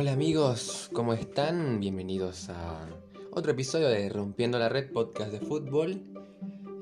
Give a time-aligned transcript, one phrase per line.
[0.00, 1.80] Hola amigos, ¿cómo están?
[1.80, 2.86] Bienvenidos a
[3.32, 6.00] otro episodio de Rompiendo la Red Podcast de Fútbol,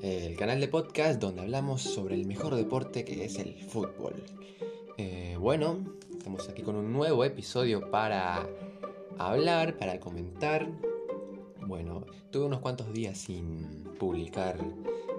[0.03, 4.23] el canal de podcast donde hablamos sobre el mejor deporte que es el fútbol.
[4.99, 5.83] Eh, bueno,
[6.15, 8.47] estamos aquí con un nuevo episodio para
[9.17, 10.69] hablar, para comentar.
[11.65, 14.59] Bueno, tuve unos cuantos días sin publicar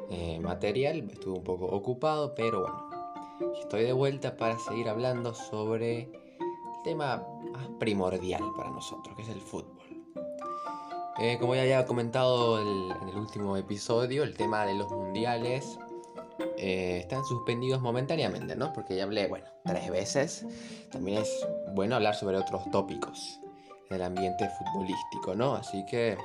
[0.08, 6.27] eh, material, estuve un poco ocupado, pero bueno, estoy de vuelta para seguir hablando sobre
[6.82, 7.24] tema
[7.78, 9.76] primordial para nosotros, que es el fútbol.
[11.20, 15.78] Eh, como ya había comentado en el último episodio, el tema de los mundiales
[16.56, 18.72] eh, están suspendidos momentáneamente, ¿no?
[18.72, 20.46] Porque ya hablé, bueno, tres veces.
[20.92, 23.40] También es bueno hablar sobre otros tópicos
[23.90, 25.54] en el ambiente futbolístico, ¿no?
[25.54, 26.16] Así que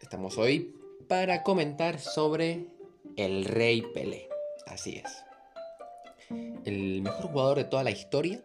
[0.00, 0.76] estamos hoy
[1.08, 2.68] para comentar sobre
[3.16, 4.28] el Rey Pelé.
[4.66, 5.24] Así es.
[6.64, 8.40] El mejor jugador de toda la historia.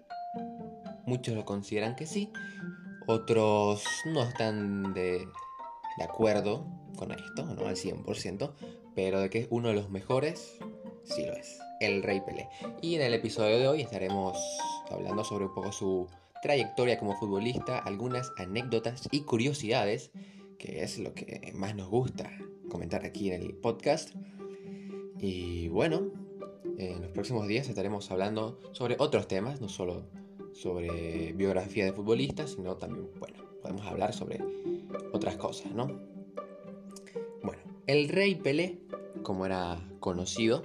[1.07, 2.31] Muchos lo consideran que sí.
[3.07, 5.25] Otros no están de,
[5.97, 8.51] de acuerdo con esto, no al 100%,
[8.93, 10.57] pero de que es uno de los mejores,
[11.05, 12.49] sí lo es, el Rey Pelé.
[12.81, 14.37] Y en el episodio de hoy estaremos
[14.91, 16.07] hablando sobre un poco su
[16.41, 20.11] trayectoria como futbolista, algunas anécdotas y curiosidades,
[20.59, 22.29] que es lo que más nos gusta
[22.69, 24.13] comentar aquí en el podcast.
[25.19, 26.11] Y bueno,
[26.77, 30.05] en los próximos días estaremos hablando sobre otros temas, no solo
[30.57, 34.39] sobre biografía de futbolistas, sino también, bueno, podemos hablar sobre
[35.13, 35.85] otras cosas, ¿no?
[37.43, 38.79] Bueno, el rey Pelé,
[39.21, 40.63] como era conocido,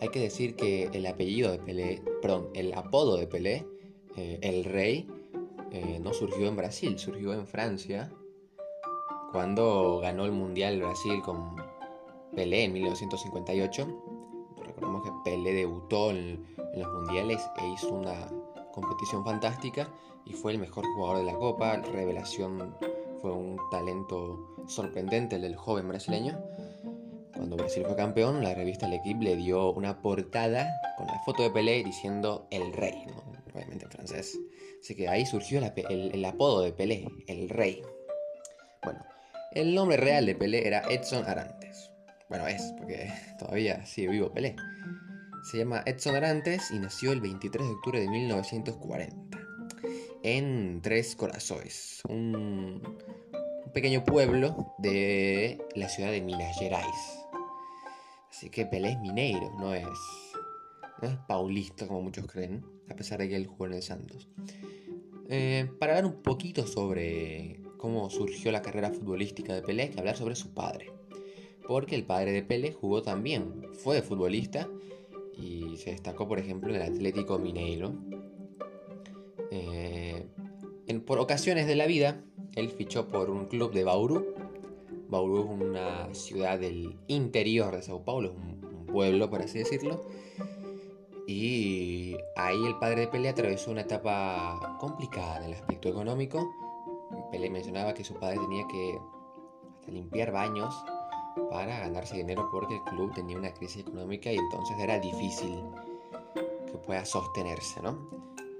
[0.00, 3.66] hay que decir que el apellido de Pelé, perdón, el apodo de Pelé,
[4.16, 5.08] eh, el rey,
[5.72, 8.12] eh, no surgió en Brasil, surgió en Francia,
[9.32, 11.56] cuando ganó el Mundial Brasil con
[12.34, 14.02] Pelé en 1958.
[14.64, 18.28] Recordemos que Pelé debutó en, en los mundiales e hizo una
[18.76, 19.88] competición fantástica
[20.26, 21.76] y fue el mejor jugador de la Copa.
[21.76, 22.76] Revelación
[23.22, 26.38] fue un talento sorprendente el del joven brasileño.
[27.34, 31.42] Cuando Brasil fue campeón, la revista El Equipe le dio una portada con la foto
[31.42, 33.04] de Pelé diciendo el rey,
[33.52, 34.38] obviamente en francés.
[34.80, 37.82] Así que ahí surgió el, el, apodo de Pelé, el rey.
[38.82, 39.00] Bueno,
[39.52, 41.90] el nombre real de Pelé era Edson Arantes.
[42.28, 44.54] Bueno, es, porque todavía sigue vivo Pelé.
[45.46, 49.38] Se llama Edson Arantes y nació el 23 de octubre de 1940
[50.24, 52.82] en Tres Corazones, un,
[53.72, 57.20] pequeño pueblo de la ciudad de Minas Gerais.
[58.28, 59.86] Así que Pelé es mineiro, no es,
[61.00, 64.26] no es paulista como muchos creen, a pesar de que él jugó en el Santos.
[65.28, 70.00] Eh, para hablar un poquito sobre cómo surgió la carrera futbolística de Pelé, hay que
[70.00, 70.92] hablar sobre su padre.
[71.68, 74.68] Porque el padre de Pelé jugó también, fue futbolista
[75.36, 77.94] y se destacó, por ejemplo, en el Atlético Mineiro.
[79.50, 80.26] Eh,
[80.86, 82.22] en, por ocasiones de la vida,
[82.54, 84.34] él fichó por un club de Bauru.
[85.08, 90.00] Bauru es una ciudad del interior de Sao Paulo, un, un pueblo, por así decirlo.
[91.26, 96.48] Y ahí el padre de Pelé atravesó una etapa complicada en el aspecto económico
[97.30, 98.98] Pelé mencionaba que su padre tenía que
[99.88, 100.74] limpiar baños
[101.50, 105.62] para ganarse dinero porque el club tenía una crisis económica y entonces era difícil
[106.66, 108.10] que pueda sostenerse, ¿no?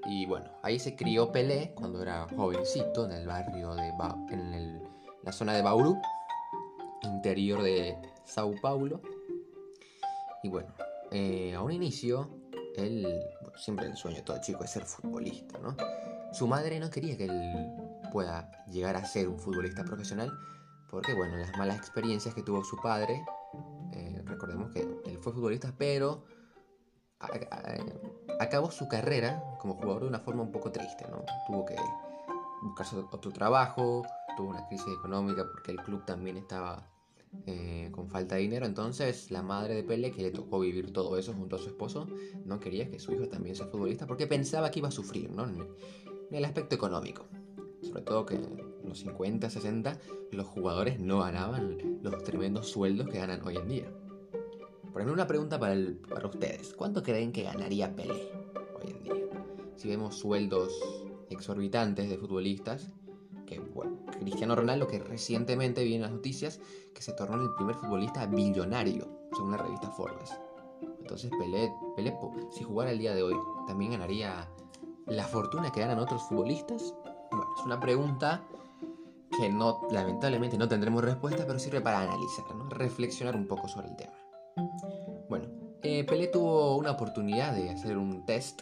[0.05, 3.89] Y bueno, ahí se crió Pelé cuando era jovencito en el barrio de
[4.29, 4.81] en
[5.23, 5.99] la zona de Bauru,
[7.03, 9.01] interior de Sao Paulo.
[10.43, 10.73] Y bueno,
[11.11, 12.29] eh, a un inicio,
[12.77, 13.05] él,
[13.41, 15.75] bueno, siempre el sueño de todo chico es ser futbolista, ¿no?
[16.31, 17.53] Su madre no quería que él
[18.11, 20.31] pueda llegar a ser un futbolista profesional,
[20.89, 23.23] porque bueno, las malas experiencias que tuvo su padre,
[23.93, 26.23] eh, recordemos que él fue futbolista, pero
[28.39, 31.23] acabó su carrera como jugador de una forma un poco triste, ¿no?
[31.47, 31.75] Tuvo que
[32.61, 34.03] buscarse otro trabajo,
[34.35, 36.89] tuvo una crisis económica porque el club también estaba
[37.45, 41.17] eh, con falta de dinero, entonces la madre de Pele, que le tocó vivir todo
[41.17, 42.07] eso junto a su esposo,
[42.45, 45.45] no quería que su hijo también sea futbolista porque pensaba que iba a sufrir, ¿no?
[45.45, 45.67] En
[46.31, 47.25] el aspecto económico
[47.81, 48.39] sobre todo que
[48.87, 49.99] los 50, 60
[50.31, 53.91] los jugadores no ganaban los tremendos sueldos que ganan hoy en día.
[54.91, 56.73] Por ejemplo, una pregunta para, el, para ustedes.
[56.73, 58.31] ¿Cuánto creen que ganaría Pelé
[58.81, 59.13] hoy en día?
[59.75, 60.73] Si vemos sueldos
[61.29, 62.89] exorbitantes de futbolistas,
[63.45, 66.59] que bueno, Cristiano Ronaldo, que recientemente vi en las noticias,
[66.93, 70.31] que se tornó el primer futbolista billonario, según la revista Forbes.
[70.99, 72.13] Entonces Pelé, Pelé,
[72.51, 73.35] si jugara el día de hoy,
[73.67, 74.49] ¿también ganaría
[75.05, 76.93] la fortuna que ganan otros futbolistas?
[77.31, 78.47] Bueno, es una pregunta
[79.37, 82.69] que no, lamentablemente no tendremos respuesta, pero sirve para analizar, ¿no?
[82.69, 84.13] reflexionar un poco sobre el tema.
[85.29, 85.47] Bueno,
[85.83, 88.61] eh, Pelé tuvo una oportunidad de hacer un test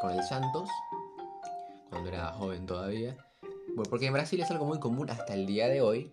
[0.00, 0.68] con el Santos
[1.90, 3.16] cuando era joven todavía.
[3.74, 6.12] Bueno, porque en Brasil es algo muy común hasta el día de hoy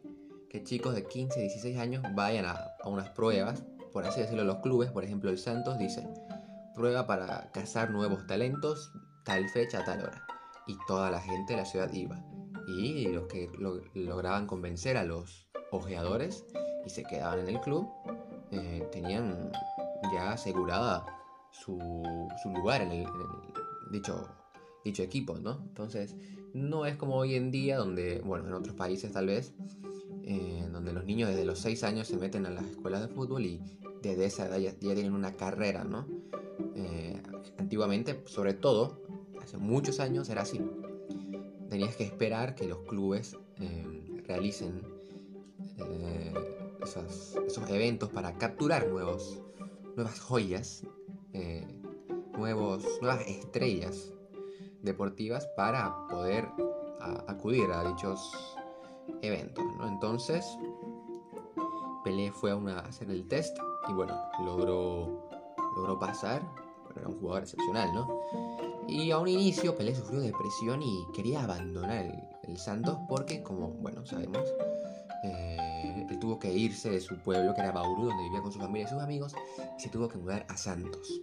[0.50, 3.64] que chicos de 15, 16 años vayan a, a unas pruebas,
[3.94, 6.08] por así decirlo, los clubes, por ejemplo el Santos dice,
[6.74, 8.92] prueba para cazar nuevos talentos,
[9.24, 10.26] tal fecha, tal hora.
[10.66, 12.24] Y toda la gente de la ciudad iba.
[12.78, 13.50] Y los que
[13.94, 16.46] lograban convencer a los ojeadores
[16.86, 17.88] y se quedaban en el club,
[18.52, 19.52] eh, tenían
[20.14, 21.06] ya asegurada
[21.52, 21.78] su,
[22.54, 23.08] lugar en el,
[23.92, 24.28] dicho,
[24.84, 25.64] dicho equipo, ¿no?
[25.68, 26.16] Entonces,
[26.54, 29.54] no es como hoy en día, donde, bueno, en otros países tal vez,
[30.24, 33.46] eh, donde los niños desde los 6 años se meten a las escuelas de fútbol
[33.46, 33.62] y
[34.02, 36.08] desde esa edad ya, tienen una carrera, ¿no?
[36.76, 37.22] Eh,
[37.58, 39.02] antiguamente, sobre todo,
[39.42, 40.62] hace muchos años era así.
[41.70, 43.38] Tenías que esperar que los clubes
[44.28, 44.82] realicen
[46.84, 49.42] esos, eventos para capturar nuevos,
[49.96, 50.84] nuevas joyas,
[51.34, 51.68] eh,
[52.38, 54.12] nuevos, nuevas estrellas
[54.82, 56.48] deportivas para poder
[57.28, 58.56] acudir a dichos
[59.22, 59.66] eventos.
[59.88, 60.46] Entonces,
[62.04, 63.58] Pelé fue a, una, hacer el test
[63.88, 65.30] y bueno, logró,
[65.76, 66.42] logró pasar.
[66.96, 68.08] era un jugador excepcional, ¿no?
[68.92, 74.04] Y a un inicio Pelé sufrió depresión y quería abandonar el, Santos porque, como bueno
[74.08, 74.44] sabemos,
[75.24, 78.58] eh, él tuvo que irse de su pueblo, que era Bauru, donde vivía con su
[78.58, 79.36] familia y sus amigos,
[79.78, 81.22] y se tuvo que mudar a Santos.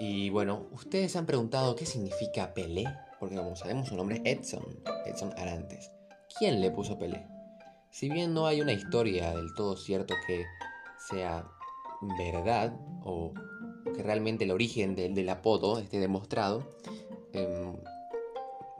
[0.00, 2.86] Y bueno, ustedes han preguntado qué significa Pelé,
[3.20, 4.64] porque como sabemos su nombre es Edson,
[5.04, 5.90] Edson Arantes.
[6.38, 7.26] ¿Quién le puso Pelé?
[7.90, 10.46] Si bien no hay una historia del todo cierto que
[11.10, 11.46] sea
[12.18, 12.74] verdad
[13.04, 13.32] o
[13.96, 16.62] que realmente el origen del, apodo esté demostrado,
[17.32, 17.74] em,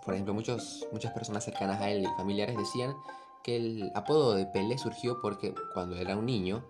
[0.04, 2.94] por ejemplo, muchos, muchas personas cercanas a él y familiares decían
[3.42, 6.64] que el apodo de Pelé surgió porque cuando era un niño,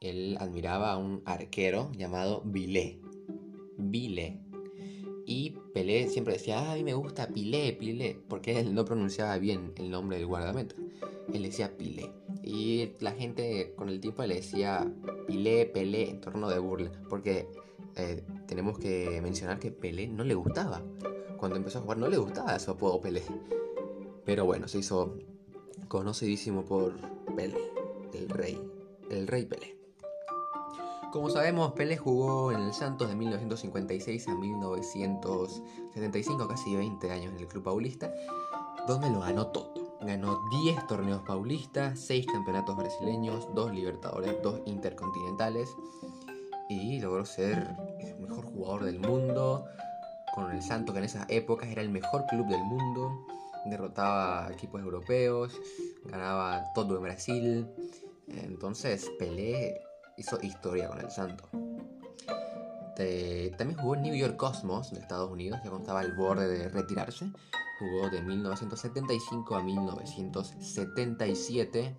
[0.00, 3.00] él admiraba a un arquero llamado Vilé.
[3.78, 4.40] Vilé.
[5.26, 9.38] Y Pelé siempre decía, ah, a mí me gusta Pilé, Pilé, porque él no pronunciaba
[9.38, 10.74] bien el nombre del guardameta.
[11.32, 12.12] Él decía Pilé.
[12.42, 14.92] Y la gente con el tiempo le decía
[15.26, 16.92] Pilé, Pelé, en torno de burla.
[17.08, 17.48] Porque
[17.96, 20.82] eh, tenemos que mencionar que Pelé no le gustaba.
[21.36, 23.22] Cuando empezó a jugar no le gustaba su apodo Pelé.
[24.24, 25.16] Pero bueno, se hizo
[25.88, 26.94] conocidísimo por
[27.36, 27.58] Pelé,
[28.12, 28.60] el rey,
[29.10, 29.78] el rey Pelé.
[31.12, 37.38] Como sabemos, Pelé jugó en el Santos de 1956 a 1975, casi 20 años en
[37.38, 38.12] el club paulista,
[38.88, 39.72] donde lo ganó todo.
[40.00, 45.76] Ganó 10 torneos paulistas, 6 campeonatos brasileños, 2 libertadores, 2 intercontinentales
[46.68, 49.66] y logró ser el mejor jugador del mundo
[50.34, 53.24] con el Santos que en esas épocas era el mejor club del mundo
[53.64, 55.60] derrotaba equipos europeos,
[56.04, 57.66] ganaba todo en Brasil.
[58.28, 59.82] Entonces Pelé
[60.16, 61.48] hizo historia con el Santo.
[63.56, 67.32] también jugó en New York Cosmos de Estados Unidos, ya estaba al borde de retirarse.
[67.78, 71.96] Jugó de 1975 a 1977.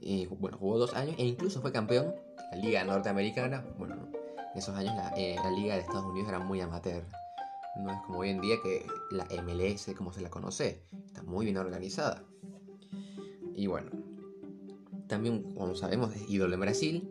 [0.00, 2.14] Y bueno, jugó dos años e incluso fue campeón
[2.54, 3.64] la Liga Norteamericana.
[3.78, 3.96] Bueno,
[4.52, 7.04] en esos años la, eh, la Liga de Estados Unidos era muy amateur.
[7.76, 11.44] No es como hoy en día que la MLS, como se la conoce, está muy
[11.44, 12.22] bien organizada.
[13.56, 13.90] Y bueno,
[15.08, 17.10] también, como sabemos, es ídolo en Brasil.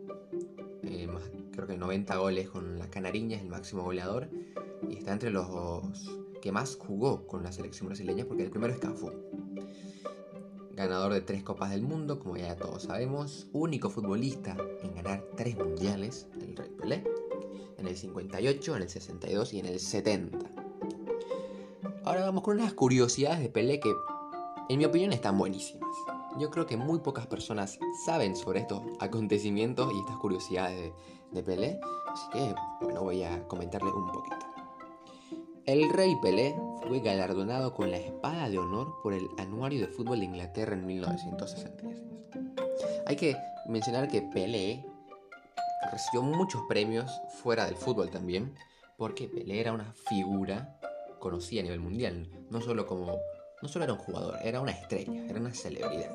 [0.82, 1.08] Eh,
[1.52, 4.30] creo que 90 goles con la Canariña, es el máximo goleador.
[4.88, 5.46] Y está entre los
[6.40, 9.10] que más jugó con la selección brasileña, porque el primero es Cafu.
[10.76, 13.46] Ganador de tres Copas del Mundo, como ya todos sabemos.
[13.52, 17.04] Único futbolista en ganar tres mundiales, el Rey Pelé
[17.78, 20.38] en el 58, en el 62 y en el 70.
[22.04, 23.92] Ahora vamos con unas curiosidades de Pelé que,
[24.68, 25.90] en mi opinión, están buenísimas.
[26.38, 30.92] Yo creo que muy pocas personas saben sobre estos acontecimientos y estas curiosidades
[31.30, 34.36] de, Pelé, así que, bueno, voy a comentarles un poquito.
[35.66, 36.54] El rey Pelé
[36.88, 40.86] fue galardonado con la Espada de Honor por el Anuario de Fútbol de Inglaterra en
[40.86, 42.02] 1966.
[43.06, 43.36] Hay que
[43.66, 44.84] mencionar que Pelé
[45.90, 47.10] recibió muchos premios
[47.42, 48.54] fuera del fútbol también,
[48.96, 50.78] porque Pelé era una figura
[51.20, 53.18] conocida a nivel mundial, no solo como
[53.62, 56.10] no solo era un jugador, era una estrella, era una celebridad.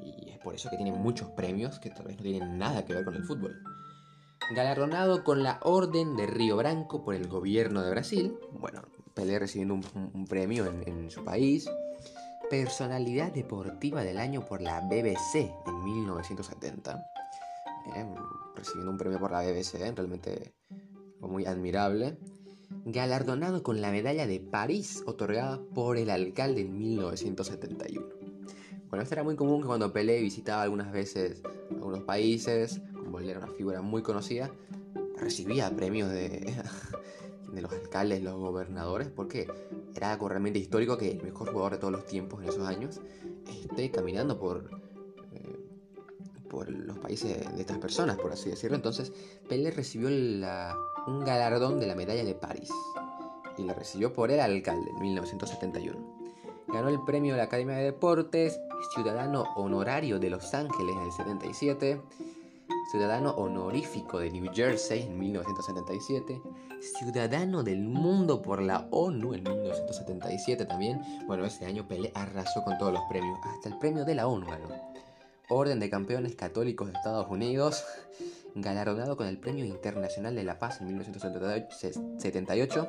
[0.00, 2.94] Y es por eso que tiene muchos premios que tal vez no tienen nada que
[2.94, 3.62] ver con el fútbol.
[4.54, 8.82] Galardonado con la Orden de Río Branco por el gobierno de Brasil, bueno,
[9.18, 11.68] Pelé recibiendo un, premio en, su país.
[12.48, 17.04] Personalidad deportiva del año por la BBC en 1970
[18.54, 19.92] recibiendo un premio por la BBC, ¿eh?
[19.92, 20.54] realmente
[21.20, 22.16] muy admirable.
[22.84, 28.06] Galardonado con la medalla de París otorgada por el alcalde en 1971.
[28.88, 33.30] Bueno, esto era muy común que cuando Pelé visitaba algunas veces algunos países, como él
[33.30, 34.48] era una figura muy conocida,
[35.16, 36.54] recibía premios de,
[37.58, 39.48] de los alcaldes, los gobernadores, porque
[39.94, 43.00] era algo realmente histórico que el mejor jugador de todos los tiempos en esos años
[43.48, 44.70] esté caminando por,
[45.32, 45.58] eh,
[46.48, 48.76] por los países de estas personas, por así decirlo.
[48.76, 49.12] Entonces,
[49.48, 52.70] Pelé recibió un galardón de la medalla de París
[53.56, 56.18] y la recibió por el alcalde en 1971.
[56.68, 58.60] Ganó el premio de la Academia de Deportes,
[58.94, 62.00] Ciudadano Honorario de Los Ángeles en el 77,
[62.90, 66.40] Ciudadano Honorífico de New Jersey en 1977,
[66.80, 71.02] Ciudadano del Mundo por la ONU en 1977 también.
[71.26, 74.46] Bueno, ese año Pelé arrasó con todos los premios, hasta el premio de la ONU
[74.46, 74.68] ganó.
[75.50, 77.84] Orden de Campeones Católicos de Estados Unidos,
[78.54, 82.88] galardonado con el Premio Internacional de la Paz en 1978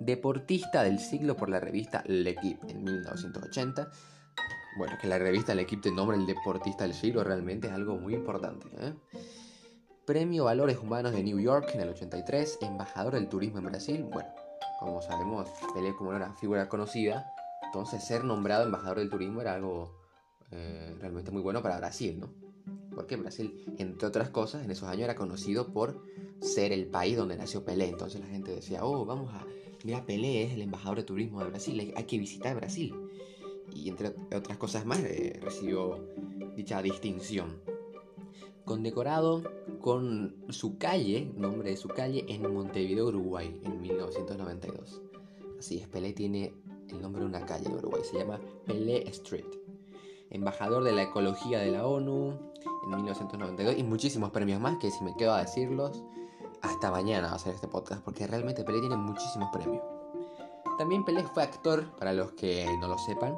[0.00, 3.90] deportista del siglo por la revista L'Equipe en 1980.
[4.76, 8.14] Bueno, que la revista L'Equipe te nombre el deportista del siglo realmente es algo muy
[8.14, 8.68] importante.
[8.78, 8.94] ¿eh?
[10.06, 14.06] Premio Valores Humanos de New York en el 83, embajador del turismo en Brasil.
[14.10, 14.28] Bueno,
[14.78, 17.32] como sabemos, Pelé como era una figura conocida,
[17.64, 19.98] entonces ser nombrado embajador del turismo era algo
[20.50, 22.32] eh, realmente muy bueno para Brasil, ¿no?
[22.94, 26.04] Porque Brasil, entre otras cosas, en esos años era conocido por
[26.40, 27.88] ser el país donde nació Pelé.
[27.88, 29.44] Entonces la gente decía, oh, vamos a
[29.84, 32.94] Mira, Pelé es el embajador de turismo de Brasil, hay que visitar Brasil.
[33.72, 35.98] Y entre otras cosas más, eh, recibió
[36.56, 37.60] dicha distinción.
[38.64, 39.42] Condecorado
[39.80, 45.02] con su calle, nombre de su calle, en Montevideo, Uruguay, en 1992.
[45.58, 46.54] Así es, Pelé tiene
[46.88, 49.46] el nombre de una calle en Uruguay, se llama Pelé Street.
[50.30, 52.32] Embajador de la Ecología de la ONU
[52.84, 56.02] en 1992 y muchísimos premios más que si me quedo a decirlos,
[56.62, 59.82] hasta mañana va a ser este podcast porque realmente Pelé tiene muchísimos premios.
[60.78, 63.36] También Pelé fue actor, para los que no lo sepan.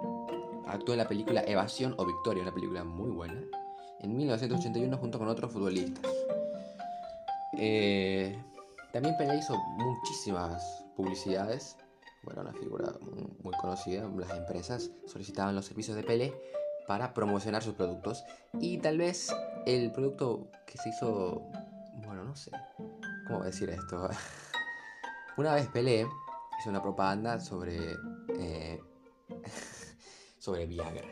[0.66, 3.40] Actuó en la película Evasión o Victoria, una película muy buena,
[4.00, 6.12] en 1981 junto con otros futbolistas.
[7.58, 8.36] Eh,
[8.92, 11.76] también Pelé hizo muchísimas publicidades.
[12.24, 12.92] Bueno, una figura
[13.42, 14.08] muy conocida.
[14.16, 16.34] Las empresas solicitaban los servicios de Pelé
[16.86, 18.24] para promocionar sus productos.
[18.60, 19.34] Y tal vez
[19.66, 21.42] el producto que se hizo,
[22.04, 22.50] bueno, no sé,
[23.26, 24.10] ¿Cómo decir esto?
[25.36, 26.00] Una vez Pelé
[26.60, 27.96] hizo una propaganda sobre.
[28.38, 28.80] Eh,
[30.42, 31.06] sobre Viagra.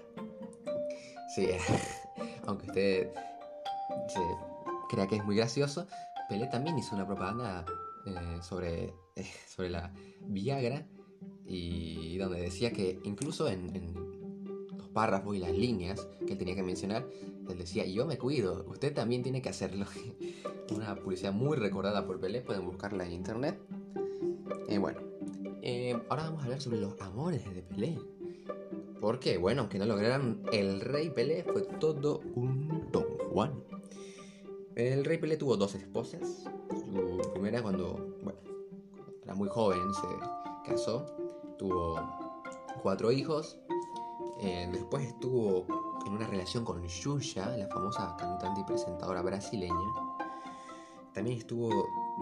[1.33, 1.47] Sí,
[2.47, 3.11] aunque usted
[4.09, 4.21] se
[4.89, 5.87] crea que es muy gracioso,
[6.29, 7.65] Pelé también hizo una propaganda
[8.07, 8.93] eh, sobre,
[9.47, 9.93] sobre la
[10.27, 10.85] Viagra
[11.47, 13.95] y donde decía que incluso en,
[14.77, 17.07] los párrafos y las líneas que él tenía que mencionar,
[17.49, 19.87] él decía, yo me cuido, usted también tiene que hacerlo.
[20.75, 23.61] Una publicidad muy recordada por Pelé, pueden buscarla en internet.
[24.69, 24.99] Eh, bueno,
[25.63, 27.97] eh, ahora vamos a hablar sobre los amores de Pelé.
[29.01, 33.65] Porque, bueno, aunque no lograran, el rey Pelé fue todo un don Juan.
[34.75, 36.45] El rey Pelé tuvo dos esposas.
[36.69, 38.39] Su primera cuando, bueno,
[39.25, 41.07] era muy joven, se casó.
[41.59, 41.99] Tuvo
[42.83, 43.59] cuatro hijos.
[44.43, 45.67] Eh, después estuvo
[46.07, 49.75] en una relación con Xuxa, la famosa cantante y presentadora brasileña.
[51.15, 51.71] También estuvo,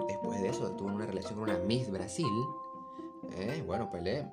[0.06, 2.26] después de eso, estuvo en una relación con una Miss Brasil.
[3.32, 4.26] Eh, bueno, Pelé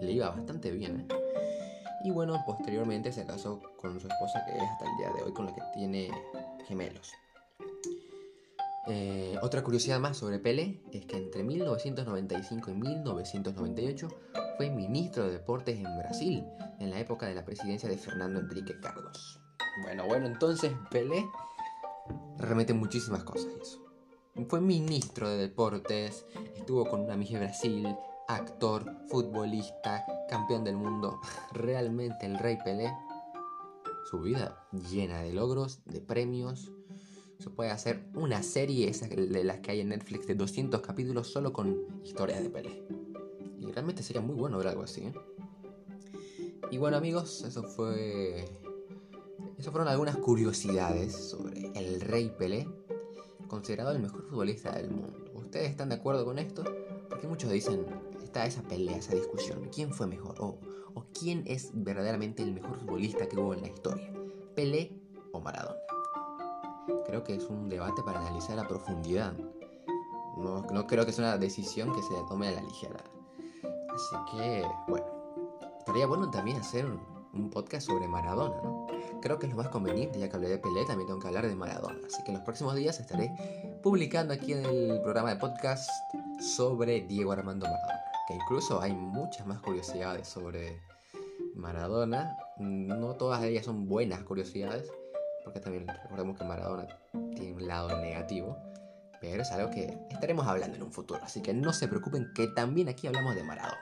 [0.00, 1.00] le iba bastante bien.
[1.00, 1.14] ¿eh?
[2.04, 5.32] Y bueno, posteriormente se casó con su esposa, que es hasta el día de hoy,
[5.32, 6.10] con la que tiene
[6.66, 7.10] gemelos.
[8.86, 14.08] Eh, otra curiosidad más sobre Pelé es que entre 1995 y 1998
[14.58, 16.44] fue ministro de Deportes en Brasil,
[16.78, 19.40] en la época de la presidencia de Fernando Enrique Carlos.
[19.82, 21.24] Bueno, bueno, entonces Pelé
[22.36, 23.82] remete muchísimas cosas eso.
[24.48, 27.96] Fue ministro de Deportes, estuvo con una de Brasil,
[28.28, 31.20] actor, futbolista, campeón del mundo.
[31.52, 32.92] Realmente el rey Pelé,
[34.10, 36.72] su vida llena de logros, de premios.
[37.38, 41.52] Se puede hacer una serie de las que hay en Netflix de 200 capítulos solo
[41.52, 42.86] con historias de Pelé.
[43.58, 45.02] Y realmente sería muy bueno ver algo así.
[45.02, 45.14] ¿eh?
[46.70, 48.44] Y bueno amigos, eso fue...
[49.58, 52.68] Eso fueron algunas curiosidades sobre el Rey Pelé,
[53.48, 55.30] considerado el mejor futbolista del mundo.
[55.34, 56.64] ¿Ustedes están de acuerdo con esto?
[57.08, 57.86] Porque muchos dicen,
[58.42, 60.34] esa pelea, esa discusión, ¿quién fue mejor?
[60.40, 60.58] O,
[60.94, 64.12] o quién es verdaderamente el mejor futbolista que hubo en la historia,
[64.54, 64.92] Pelé
[65.32, 65.78] o Maradona.
[67.06, 69.34] Creo que es un debate para analizar a profundidad.
[70.36, 73.02] No, no creo que sea una decisión que se tome a la ligera.
[73.62, 75.06] Así que, bueno,
[75.78, 77.14] estaría bueno también hacer un,
[77.50, 78.86] podcast sobre Maradona, ¿no?
[79.20, 81.48] Creo que es lo más conveniente, ya que hablé de Pelé, también tengo que hablar
[81.48, 81.98] de Maradona.
[82.06, 83.32] Así que en los próximos días estaré
[83.82, 85.90] publicando aquí en el programa de podcast
[86.40, 88.03] sobre Diego Armando Maradona.
[88.26, 90.80] Que incluso hay muchas más curiosidades sobre
[91.54, 92.36] Maradona.
[92.58, 94.90] No todas ellas son buenas curiosidades,
[95.44, 96.88] porque también recordemos que Maradona
[97.34, 98.56] tiene un lado negativo
[99.24, 102.46] pero es algo que estaremos hablando en un futuro, así que no se preocupen que
[102.48, 103.80] también aquí hablamos de Maradona.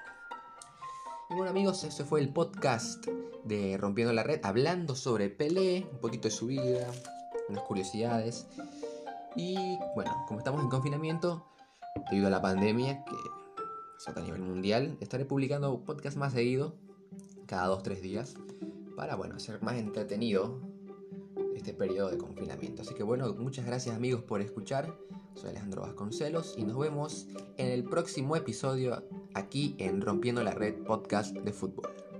[1.28, 3.04] Y bueno amigos, ese fue el podcast
[3.42, 6.86] de Rompiendo la Red, hablando sobre Pelé, un poquito de su vida,
[7.48, 8.46] unas curiosidades.
[9.34, 11.44] Y bueno, como estamos en confinamiento,
[12.10, 13.16] debido a la pandemia, que
[14.06, 16.74] a nivel mundial, estaré publicando podcast más seguido,
[17.46, 18.34] cada 2-3 días,
[18.96, 20.60] para bueno, hacer más entretenido
[21.54, 22.82] este periodo de confinamiento.
[22.82, 24.92] Así que bueno, muchas gracias amigos por escuchar.
[25.34, 29.02] Soy Alejandro Vasconcelos y nos vemos en el próximo episodio
[29.34, 32.11] aquí en Rompiendo la Red Podcast de Fútbol.